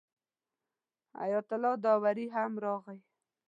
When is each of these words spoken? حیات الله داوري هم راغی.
حیات 1.19 1.47
الله 1.55 1.73
داوري 1.85 2.25
هم 2.35 2.51
راغی. 2.65 2.99